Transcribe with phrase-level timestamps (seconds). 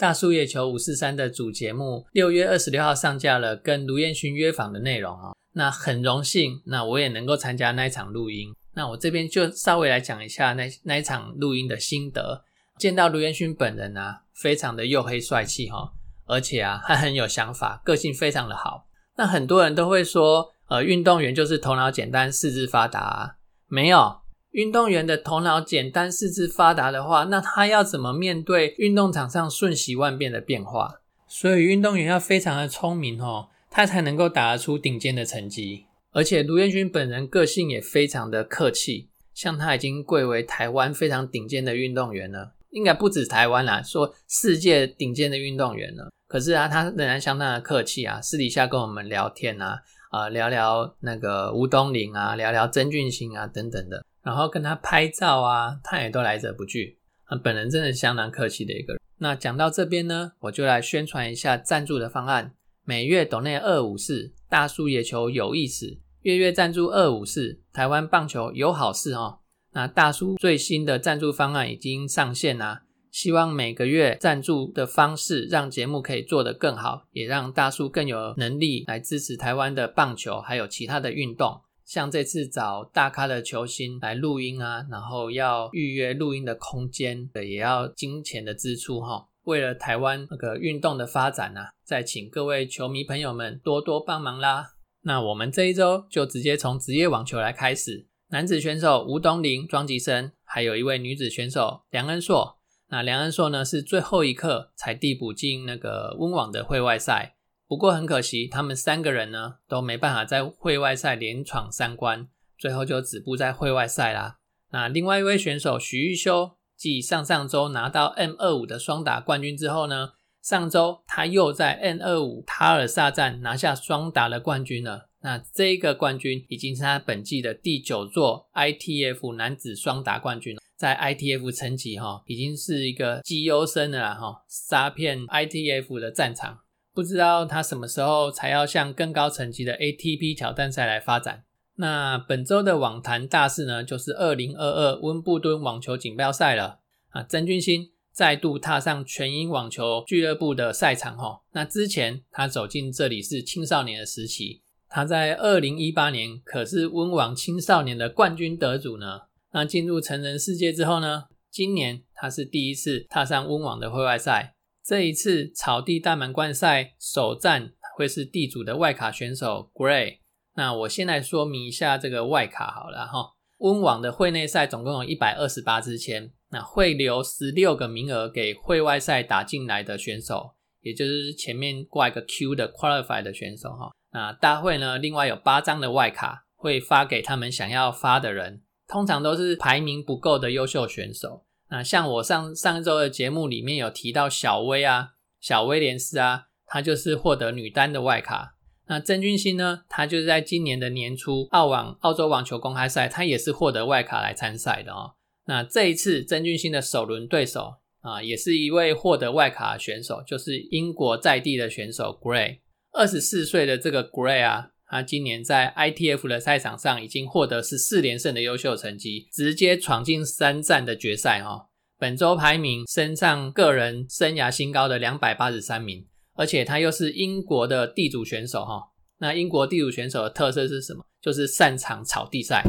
[0.00, 5.36] 大树月球五四三的主节目六月二十六号上架了，跟卢彦勋约访的内容哦。
[5.52, 8.54] 那很荣幸，那我也能够参加那一场录音。
[8.72, 12.42] 那我这边就稍微来讲一下那那一场录音的心得。
[12.78, 15.92] 见到卢彦勋本人啊，非常的黝黑帅气哈，
[16.24, 18.86] 而且啊，他很有想法，个性非常的好。
[19.18, 23.34] 那很多人都会说，呃，运动员就是头脑简单、四肢发达啊，
[23.66, 24.20] 没有。
[24.52, 31.00] 运动员的头脑简单、四肢发达的话，那他要怎么面对运动场上瞬息万变的变化？
[31.28, 35.86] 所以运动员要非常的聪明哦，他才能够打得出顶尖的成绩。
[36.12, 46.10] 而且卢彦勋本人个性也非常的客气，像他已经贵为台湾非常顶尖的运动员了，应该不止台湾啦，说世界顶尖的运动员了。
[46.26, 49.78] 可是啊，他仍然相当的客气啊，私底下跟我们聊天啊，
[50.10, 54.04] 啊，聊聊那个吴东林啊，聊聊曾俊欣啊等等的。
[54.22, 56.98] 然后跟他拍照啊，他也都来者不拒。
[57.24, 59.00] 啊，本人真的相当客气的一个人。
[59.18, 62.54] 那讲到这边呢，我就来宣传一下赞助的方案。
[62.84, 69.40] 每月斗内二五四，大叔野球有意思，月月赞助二五四，台湾棒球有好事哦。
[69.72, 81.60] 那大叔最新的赞助方案已经上线啦，希望每个月赞助的方式让节目可以做得更好，也让大叔更有能力来支持台湾的棒球还有其他的运动。
[81.90, 89.26] 像这次找大咖的球星来录音啊，然后要预约录音的空间，也要金钱的支出哈。
[89.42, 94.74] 为了台湾那个运动的发展啊，再请各位球迷朋友们多多帮忙啦。
[95.02, 102.58] 那我们这一周就直接从职业网球来开始，男子选手吴东林、庄吉生，还有一位女子选手梁恩硕。
[102.90, 107.34] 那梁恩硕呢是最后一刻才递补进那个温网的会外赛。
[107.70, 112.26] 不过很可惜，他们三个人呢都没办法在会外赛连闯三关，
[112.58, 114.38] 最后就止步在会外赛啦。
[114.72, 125.08] 那另外一位选手许玉修，继上上周拿到 M 二五的双打冠军之后呢，上周他又在 N 二五塔尔萨站拿下双打的冠军了。
[125.20, 136.58] 那这个冠军已经是他本季的第九座 ITF 男子双打冠军了，在 ITF 层级哈，已经是一个绩优生了哈，杀遍 ITF 的战场。
[137.00, 141.44] 不知道他什么时候才要向更高层级的 ATP 挑战赛来发展。
[141.76, 147.22] 那本周的网坛大事呢，就是二零二二温布顿网球锦标赛了啊！
[147.22, 151.40] 曾俊欣再度踏上全英网球俱乐部的赛场哈。
[151.52, 159.22] 那之前他走进这里是青少年的时期，他在二零一八年可是温网青少年的冠军得主呢。
[159.52, 164.56] 那进入成人世界之后呢，今年他是第一次踏上温网的会外赛。
[164.84, 170.18] 这一次草地大满贯赛首战会是地主的外卡选手 Gray。
[170.54, 173.34] 那我先来说明一下这个外卡好了哈。
[173.58, 183.90] 温网的会内赛总共有一百二十八支签，那会留十六个名额给会外赛打进来的选手，也就是前面挂一个 Q 的 Qualify 的选手哈。
[184.12, 191.44] 那大会呢，另外有八张的外卡会发给他们想要发的人，通常都是排名不够的优秀选手。
[191.70, 195.10] 那像我上上一周的节目里面有提到小威啊，
[195.40, 198.56] 小威廉斯啊，他就是获得女单的外卡。
[198.88, 205.14] 那曾俊欣呢，他就是在今年的年初澳网澳洲网球公开赛，他也是获得外卡来参赛的哦。
[205.46, 212.58] 那这一次曾俊欣的首轮对手啊，也是一位获得外卡选手，就是英国在地的选手 Gray，
[212.92, 214.70] 二十四岁的这个 Gray 啊。
[214.90, 221.68] 他今年在 ITF 的赛场上已经获得十四连胜的优秀成绩，直接闯进三战的决赛哈。
[221.96, 228.82] 本周排名升上个人生涯新高的两百八十三名，而且他又是英国的地主选手哈。
[229.18, 231.04] 那英国地主选手的特色是什么？
[231.22, 232.64] 就是擅长草地赛。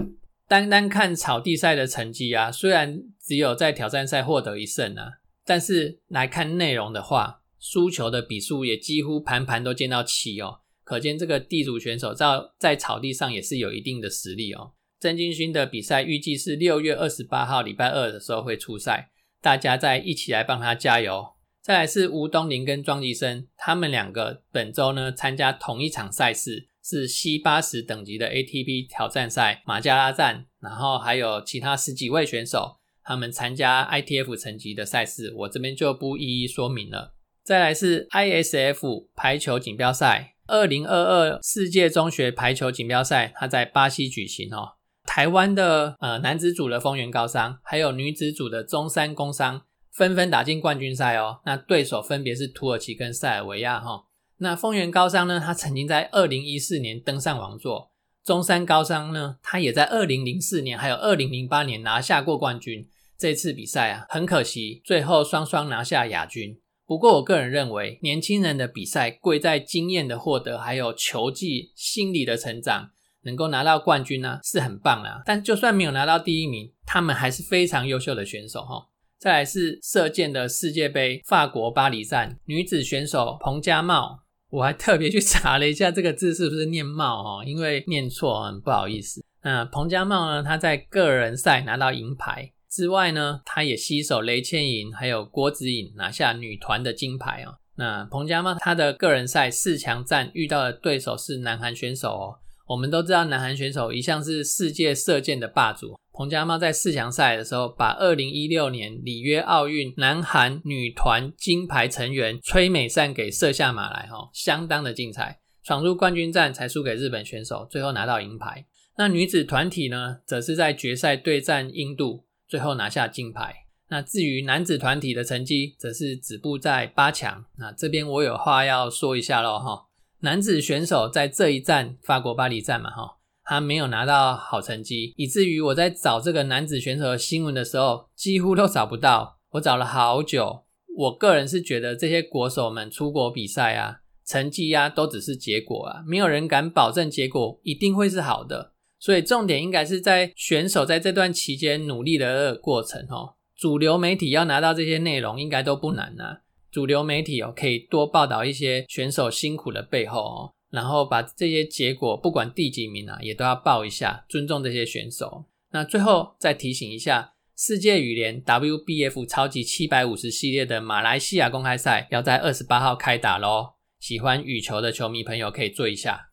[0.47, 5.07] 单单看草地赛的成绩啊，虽然只有在挑战赛获得一胜啊，
[5.43, 10.59] 但是来看内容的话，输球的比数也几乎盘盘都见到七哦。
[10.83, 14.73] 可见这个地主选手在在草地上也是有一定的实力哦。
[14.99, 19.11] 郑金勋的比赛预计是六月二十八号礼拜二的时候会出赛，
[19.41, 21.33] 大家再一起来帮他加油。
[21.61, 37.13] 再来是吴东林跟庄吉生，他们两个本周呢参加同一场赛事，是 C 八十等级的 ATP 挑战赛马加拉站，然后还有其他十几位选手，他们参加 ITF 层级的赛事，我这边就不一一说明了。
[37.43, 44.73] 再来是 ISF 排球锦标赛，二零二二世界中学排球锦标赛，它在巴西举行哦。
[45.03, 49.61] 台湾的呃男子组的丰原高商，还有女子组的中山工商，
[49.91, 51.41] 纷纷打进冠军赛哦。
[51.45, 54.05] 那对手分别是土耳其跟塞尔维亚哈。
[54.37, 57.91] 那丰原高商呢，他曾经在二零一四年登上王座；
[58.23, 62.87] 中山高商呢，他也在二零零四年还有二零零八年拿下过冠军。
[63.17, 66.59] 这次比赛啊，很可惜，最后双双拿下亚军。
[66.85, 72.91] 不过，我个人认为，年轻人的比赛贵在经验的获得，还有球技、心理的成长。
[73.23, 75.21] 能够拿到冠军呢，是很棒啦。
[75.23, 78.87] 但就算没有拿到第一名，他们还是非常优秀的选手哈。
[79.19, 89.23] 再来是射箭的世界杯，法国巴黎站女子选手彭家茂，我还特别去查了一下这个字是不是念茂哦，因为念错很不好意思。
[89.43, 92.51] 那彭家茂呢，他在个人赛拿到银牌。
[92.71, 97.59] 之外呢，他也携手雷千莹还有郭子颖拿下女团的金牌哦。
[97.75, 102.39] 那彭佳茂他的个人赛四强战遇到的对手是南韩选手哦。
[102.67, 105.99] 我们都知道南韩选手一向是世界射箭的霸主。
[106.13, 118.65] 彭佳茂在四强赛的时候，把二零一六年里约奥运南韩女团金牌成员崔美善给射下马来哈，相当的精彩，闯入冠军战才输给日本选手，最后拿到银牌。
[118.97, 122.25] 那女子团体呢，则是在决赛对战印度。
[122.51, 123.55] 最后拿下金牌。
[123.87, 127.45] 那至于男子团体的成绩，则是止步在八强。
[127.57, 129.85] 那这边我有话要说一下喽，哈。
[130.19, 139.39] 男子选手在这一站法国巴黎站嘛，哈，他没有拿到好成绩，以至于我在找这个男子选手的新闻的时候，几乎都找不到。
[139.51, 140.65] 我找了好久。
[140.97, 148.70] 我个人是觉得这些国手们出国比赛啊，成绩呀，都只是结果啊，没有人敢保证结果一定会是好的。
[149.01, 153.33] 所以重点应该是在选手在这段期间努力的过程哦。
[153.57, 156.37] 主流媒体要拿到这些内容应该都不难呐。
[156.71, 165.45] 主流媒体哦可以多报道一些选手辛苦的背后哦，然后把这些结果不管第几名啊也都要报一下，尊重这些选手。
[165.71, 173.73] 那最后再提醒一下，世界羽联 WBF 超级七百五十系列的马来西亚公开赛要在二十八号开打喽。
[173.99, 176.30] 喜欢羽球的球迷朋友可以做一下。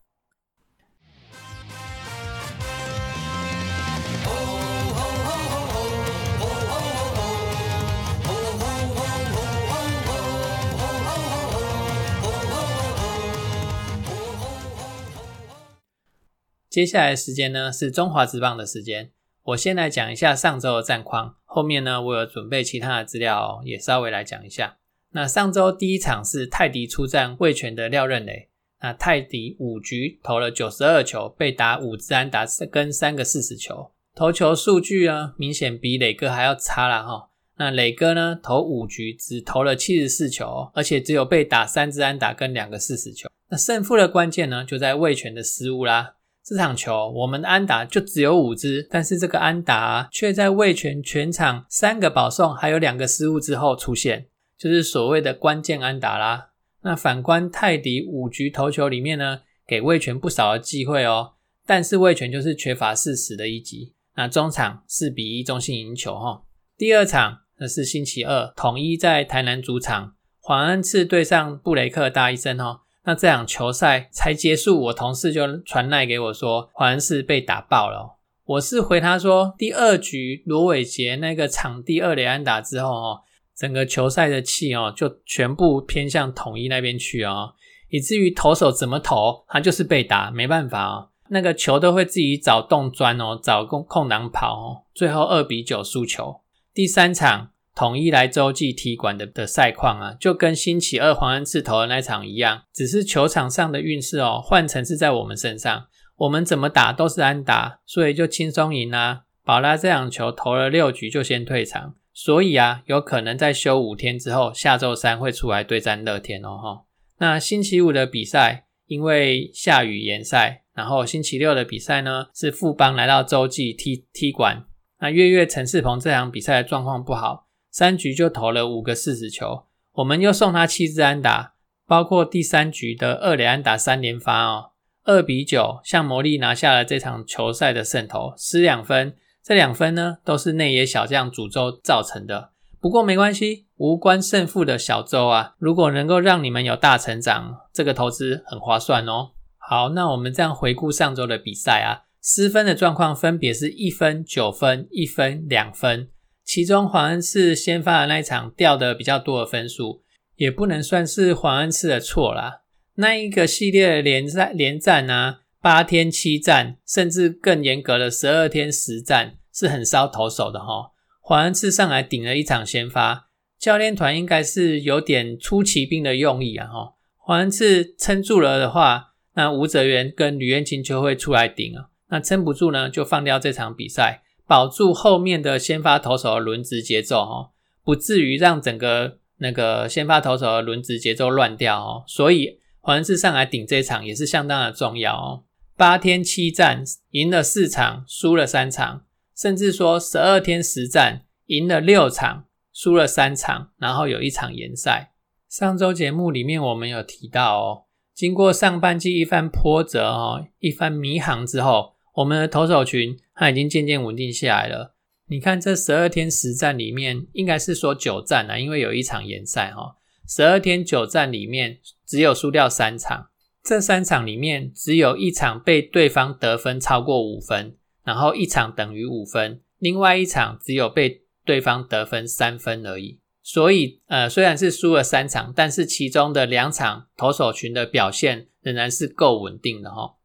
[16.78, 19.10] 接下来时间呢是中华职棒的时间，
[19.42, 21.34] 我先来讲一下上周的战况。
[21.44, 24.76] 后面呢我有准备其他的资料，也稍微来讲一下。
[25.10, 28.48] 那上周第一场是泰迪出战味全的廖任磊，
[28.80, 37.30] 那泰迪五局投了九十二球，被打五支安打跟三个四十球，投球数据呢明显比磊哥还要差了哈。
[37.56, 43.28] 那磊哥呢投五局只投了七十四球，而且只有被打三支安打跟两个四十球。
[43.48, 46.14] 那胜负的关键呢就在味全的失误啦。
[46.48, 56.52] 这场球，我们的安打就只有五支，但是这个安打却在魏全全场三个保送还有两个失误之后出现，就是所谓的关键安打啦。
[56.80, 61.32] 那反观泰迪五局投球里面呢，给魏全不少的机会哦，
[61.66, 63.92] 但是魏全就是缺乏事实的一击。
[64.16, 66.44] 那中场四比一中信赢球哈。
[66.78, 72.80] 第二场那是星期二，统一在台南主场，黄恩赐对上布雷克大医生哦。
[73.08, 78.18] 那这场球赛才结束，我同事就传来给我说，好像是被打爆了。
[78.44, 83.20] 我是回他说，第二局罗伟杰那个场地二连安打之后哦，
[83.56, 87.54] 整个球赛的气哦就全部偏向统一那边去哦，
[87.88, 96.42] 以至于投手怎么投，他就是被打，没办法哦，那个球都会自己找洞钻哦，找空空档跑哦，最后二比九输球。
[96.74, 97.52] 第三场。
[97.78, 109.26] 统一来洲际踢馆的的赛况啊，就跟星期二黄安刺投的那场一样，只是球场上的运势哦，换成是在我们身上，我们怎么打都是安打，所以就轻松赢啦。
[109.44, 116.84] 宝拉这场球投了六局就先退场，所以啊，有可能在休五天之后，下周三会出来对战乐天哦哈。
[117.18, 124.64] 那星期五的比赛因为下雨延赛，然后星期六的比赛呢是富邦来到洲际踢踢馆，
[124.98, 127.46] 那月月陈世鹏这场比赛的状况不好。
[127.70, 131.54] 三局就投了五个四十球，我们又送他七支安打，
[131.86, 134.70] 包括第三局的二连安打三连发哦，
[135.04, 142.50] 二比九向魔力拿下了这场球赛的胜投，失两分，这两分呢都是内野小将诅咒造成的。
[142.80, 149.30] 不过没关系，无关胜负的小周啊，如果能够让你们有大成长，这个投资很划算哦。
[149.56, 156.08] 好，那我们这样回顾上周的比赛啊，失分的状况分别是一分、九分、一分、两分。
[156.48, 160.00] 其中黄恩赐先发的那一场掉的比较多的分数，
[160.36, 162.62] 也不能算是黄恩赐的错啦。
[162.94, 170.92] 那一个系列的连战连战啊，八天七战，甚至更严格的十二天十战，是很烧投手的哈。
[171.20, 173.28] 黄恩赐上来顶了一场先发，
[173.58, 176.94] 教练团应该是有点出奇兵的用意啊哈。
[177.18, 181.90] 黄恩赐撑住了的话，那吴泽源跟吕彦青就会出来顶啊。
[182.08, 187.50] 那撑不住呢，就放掉这场比赛，保住后面的先发投手的轮值节奏哦，
[187.84, 192.04] 不至于让整个那个先发投手的轮值节奏乱掉哦。
[192.06, 195.44] 所以黄恩赐上来顶这场也是相当的重要哦。
[195.76, 199.04] 八天七战，赢了四场，输了三场。
[199.36, 205.12] 甚至说十二天十战赢了六场，输了三场，然后有一场延赛。
[205.48, 214.96] 上周节目里面我们有提到哦，经过上半季一番波折哦，一番迷航之后，我们的投手群它已经渐渐稳定下来了。
[215.28, 219.96] 你看这十二天实战里面，应该是说九战啊，因为有一场延赛哈。
[220.26, 223.28] 十二天九战里面只有输掉三场，
[223.62, 227.76] 这三场里面只有一场被对方得分超过五分。
[228.02, 233.20] 然后一场等于五分，另外一场只有被对方得分三分而已。
[233.42, 240.16] 所以，呃，虽然是输了三场，但是其中的两场投手群的表现仍然是够稳定的哈。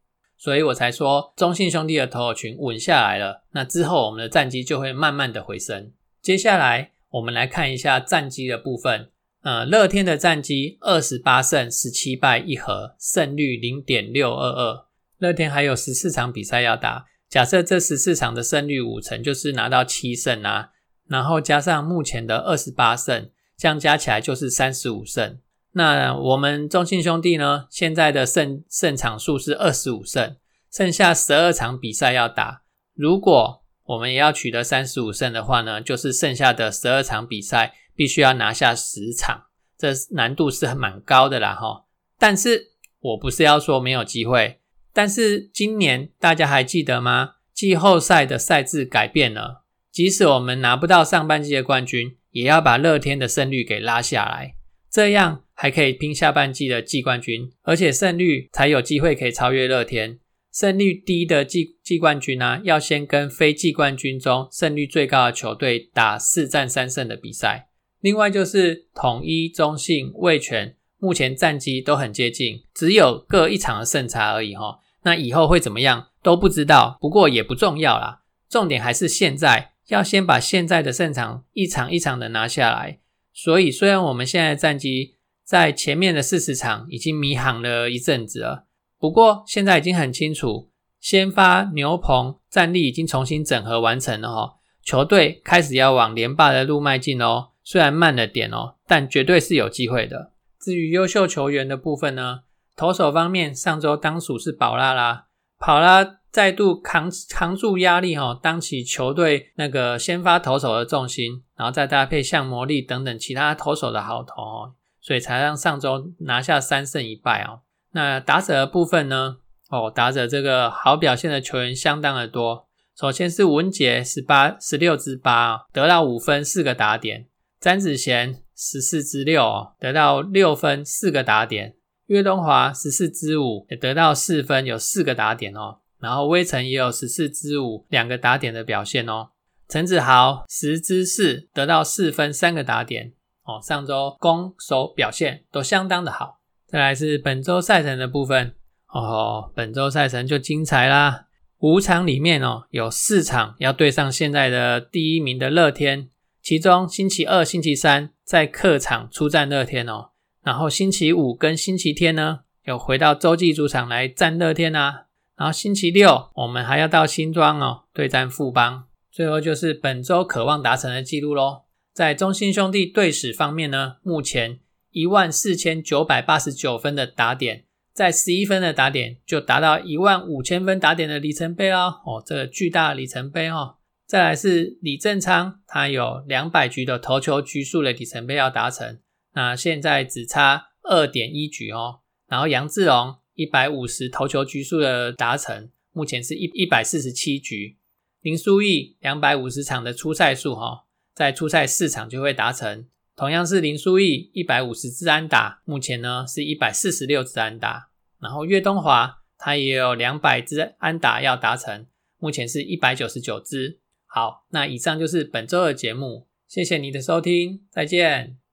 [0.44, 3.44] 所以我才说中信兄弟的投手群稳下来了。
[3.52, 5.90] 那之后我们的战绩就会慢慢的回升。
[6.20, 9.08] 接下来我们来看一下战绩的部分。
[9.40, 14.86] 呃，乐天的战绩二十八胜十七败一和，胜率零点六二二。
[15.16, 17.06] 乐天还有十四场比赛要打。
[17.30, 20.72] 假设这十四场的胜率五成，就是拿到七胜啊，
[21.08, 25.38] 然后加上目前的二十八胜，这样加起来就是三十五胜。
[25.76, 30.36] 那我们中信兄弟呢，现在的胜胜场数是二十五胜，
[30.72, 32.62] 剩下十二场比赛要打。
[32.94, 41.84] 如果我们也要取得三十五胜的话呢，就是剩下的十二场比赛必须要拿下十场，这难度是蛮高的啦哈。
[42.18, 44.60] 但是我不是要说没有机会。
[44.92, 47.32] 但是今年大家还记得吗？
[47.52, 54.54] 季后赛的赛制改变了，即使我们拿不到上半季的冠军，也要把乐天的胜率给拉下来，
[54.94, 60.20] 这样还可以拼下半季的季冠军，而且胜率才有机会可以超越乐天。
[60.52, 67.66] 胜率低的季季冠军呢，要先跟非季冠军中胜率最高的球队打四战三胜的比赛。
[68.00, 74.78] 另外就是统一、中信、味全，目前战绩都很接近，只有各一场的胜差而已哈。
[75.02, 78.20] 那以后会怎么样都不知道，不过也不重要啦。
[78.48, 83.00] 重点还是现在要先把现在的胜场一场一场的拿下来。
[83.34, 88.64] 所以虽然我们现在战绩在前面的四十场已经迷航了一阵子了，
[88.98, 97.48] 不过现在已经很清楚，先发牛棚战力已经重新整合完成了哈，球队开始要往连霸的路迈进哦。
[97.62, 100.32] 虽然慢了点哦，但绝对是有机会的。
[100.60, 102.40] 至于优秀球员的部分呢？
[102.76, 105.26] 投手方面，上周当属是宝拉啦，
[105.58, 117.60] 宝拉再度扛扛住压力哈，当起球队那个先发投手的重心，然后再搭配像魔力等等其他投手的好投哦，所以才让上周拿下三胜一败哦。
[117.92, 119.36] 那打者的部分呢？
[119.70, 122.66] 哦，打者这个好表现的球员相当的多。
[122.98, 127.26] 首先是文杰十八十六支八得到五分四个打点；
[127.60, 131.76] 詹子贤十四支六得到六分四个打点。
[132.06, 135.78] 岳东华十四支五也得到四分，有四个打点哦。
[136.04, 139.30] 然后威城也有十四支五两个打点的表现哦。
[139.66, 143.58] 陈子豪十支四得到四分，三个打点哦。
[143.62, 146.40] 上周攻守表现都相当的好。
[146.66, 148.54] 再来是本周赛程的部分
[148.92, 149.50] 哦。
[149.54, 151.28] 本周赛程就精彩啦！
[151.60, 156.10] 五场里面哦，有四场要对上现在的第一名的乐天，
[156.42, 160.10] 其中星期二、星期三在客场出战乐天哦。
[160.42, 165.06] 然后星期五跟星期天呢，又回到洲际主场来战乐天啊。
[165.36, 168.84] 然后星期六我们还要到新庄哦，对战富邦。
[169.10, 171.62] 最后就是本周渴望达成的记录喽。
[171.92, 174.58] 在中信兄弟队史方面呢，目前
[174.90, 182.00] 一万四千九百八十九分的打点，在十一分的打点就达到一万五千分打点的里程碑啦。
[182.04, 183.76] 哦，这个巨大里程碑哦。
[184.06, 188.98] 再来是李正昌，他有两百局的投球局数的里程碑要达成。
[189.32, 197.76] 那现在只差二点一局哦，然后杨志荣一百五十投球局数的达成，目前是一一百四十七局。
[198.20, 202.86] 林书义两百五十场的出赛数哈，在出赛四场就会达成。
[203.16, 207.90] 同样是林书义一百五十支安打，目前呢是一百四十六支安打。
[208.20, 211.86] 然后岳东华他也有两百支安打要达成，
[212.18, 213.80] 目前是一百九十九支。
[214.06, 218.43] 好，那以上就是本周的节目，谢谢你的收听，再见。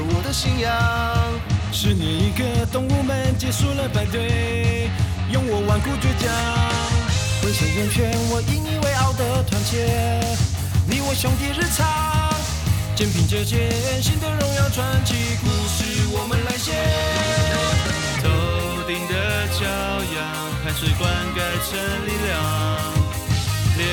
[0.00, 0.72] 我的信仰。
[1.72, 4.90] 十年一个，动物们结束了排队，
[5.30, 6.32] 用我顽固倔强，
[7.42, 9.84] 浑身圆圈，我引以为傲的团结，
[10.88, 11.86] 你我兄弟日常，
[12.94, 16.72] 肩并着肩，新的荣耀传奇故事我们来写。
[18.22, 18.28] 头
[18.86, 19.12] 顶的
[19.52, 19.64] 骄
[20.16, 20.24] 阳，
[20.64, 21.38] 汗水灌溉
[21.68, 21.76] 成
[22.06, 22.32] 力量。
[23.76, 23.84] 连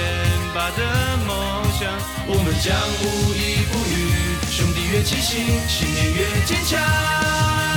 [0.56, 0.80] 拔的
[1.28, 1.36] 梦
[1.78, 1.92] 想，
[2.28, 4.33] 我们将无依不语。
[4.56, 7.73] 兄弟越齐心，信念越坚强。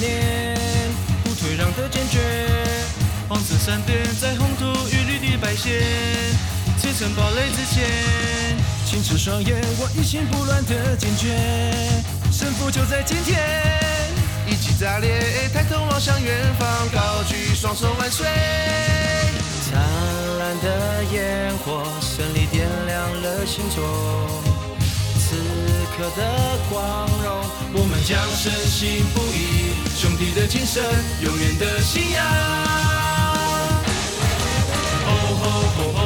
[0.00, 0.56] 念，
[1.22, 2.18] 不退让的坚决。
[3.28, 5.80] 黄色闪电在红土与绿地摆线，
[6.80, 7.86] 砌成堡垒之前，
[8.84, 11.28] 清澈双眼，我一心不乱的坚决，
[12.32, 13.38] 胜负就在今天。
[14.48, 18.26] 一起炸裂，抬头望向远方，高举双手万岁。
[19.70, 19.80] 灿
[20.40, 23.78] 烂的烟火，胜利点亮了心中。
[25.20, 25.36] 此
[25.96, 27.28] 刻的光荣，
[27.74, 30.82] 我们将深信不疑，兄弟的精神，
[31.22, 32.24] 永远的信仰。
[35.06, 35.08] 哦
[35.40, 35.44] 吼
[35.76, 35.99] 吼